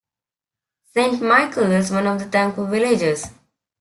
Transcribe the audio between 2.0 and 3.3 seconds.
of the Thankful Villages.